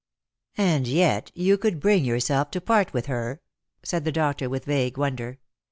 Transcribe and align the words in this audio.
"And 0.57 0.87
yet 0.87 1.29
you 1.35 1.59
could 1.59 1.79
bring 1.79 2.03
yourself 2.05 2.49
to 2.49 2.59
part 2.59 2.91
with 2.91 3.05
her?" 3.05 3.39
said 3.83 4.03
the 4.03 4.11
doctor, 4.11 4.49
with 4.49 4.65
vague 4.65 4.97
wonder. 4.97 5.37